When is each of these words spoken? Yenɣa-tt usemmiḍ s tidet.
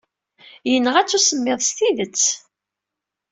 Yenɣa-tt 0.71 1.17
usemmiḍ 1.17 1.59
s 1.67 1.69
tidet. 1.77 2.23